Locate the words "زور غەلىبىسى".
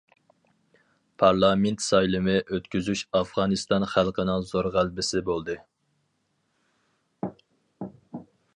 4.53-5.23